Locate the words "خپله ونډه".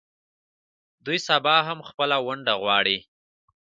1.89-2.53